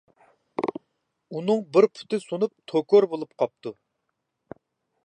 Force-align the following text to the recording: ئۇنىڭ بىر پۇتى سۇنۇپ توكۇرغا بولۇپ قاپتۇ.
ئۇنىڭ 1.35 1.61
بىر 1.77 1.89
پۇتى 1.99 2.21
سۇنۇپ 2.25 2.57
توكۇرغا 2.73 3.13
بولۇپ 3.13 3.39
قاپتۇ. 3.45 3.79